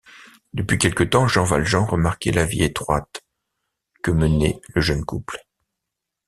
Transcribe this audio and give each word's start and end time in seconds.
Depuis 0.53 0.79
quelque 0.79 1.03
temps 1.03 1.27
Jean 1.27 1.43
Valjean 1.43 1.85
remarquait 1.85 2.31
la 2.31 2.43
vie 2.45 2.63
étroite 2.63 3.21
que 4.01 4.09
menait 4.09 4.59
le 4.73 4.81
jeune 4.81 5.05
couple. 5.05 5.45